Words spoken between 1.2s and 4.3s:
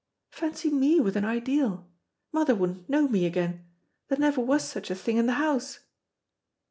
ideal! Mother wouldn't know me again there